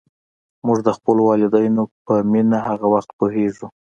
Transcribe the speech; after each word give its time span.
موږ 0.65 0.77
د 0.87 0.89
خپلو 0.97 1.21
والدینو 1.29 1.83
په 2.05 2.13
مینه 2.31 2.59
هغه 2.67 2.87
وخت 2.93 3.09
پوهېږو. 3.17 3.67